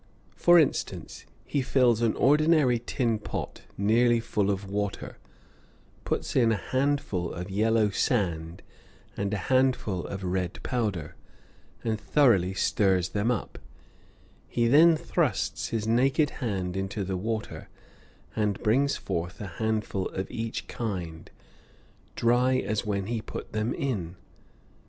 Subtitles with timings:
[0.35, 5.19] For instance, he fills an ordinary tin pot nearly full of water,
[6.05, 8.63] puts in a handful of yellow sand
[9.15, 11.13] and a handful of red powder,
[11.83, 13.59] and thoroughly stirs them up;
[14.47, 17.69] he then thrusts his naked hand into the water
[18.35, 21.29] and brings forth a handful of each kind,
[22.15, 24.15] dry as when he put them in.